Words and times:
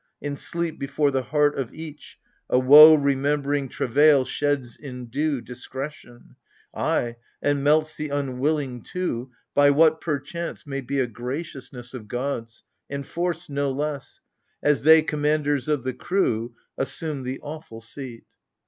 In 0.19 0.35
sleep, 0.35 0.79
before 0.79 1.11
the 1.11 1.21
heart 1.21 1.55
of 1.59 1.71
each, 1.71 2.17
A 2.49 2.57
woe 2.57 2.95
remembering 2.95 3.69
travail 3.69 4.25
sheds 4.25 4.75
in 4.75 5.05
dew 5.11 5.41
Discretion,— 5.41 6.37
ay, 6.73 7.17
and 7.39 7.63
melts 7.63 7.95
the 7.97 8.09
unwilling 8.09 8.81
too 8.81 9.29
By 9.53 9.69
what, 9.69 10.01
perchance, 10.01 10.65
may 10.65 10.81
be 10.81 10.99
a 10.99 11.05
graciousness 11.05 11.93
Of 11.93 12.07
gods, 12.07 12.63
enforced 12.89 13.51
no 13.51 13.69
less,— 13.69 14.21
As 14.63 14.81
they, 14.81 15.03
commanders 15.03 15.67
of 15.67 15.83
the 15.83 15.93
crew, 15.93 16.55
Assume 16.79 17.21
the 17.21 17.39
awful 17.41 17.79
seat. 17.79 18.23